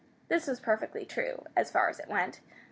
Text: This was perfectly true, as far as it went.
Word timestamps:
This 0.29 0.47
was 0.47 0.59
perfectly 0.59 1.05
true, 1.05 1.45
as 1.55 1.69
far 1.69 1.87
as 1.87 1.99
it 1.99 2.07
went. 2.07 2.39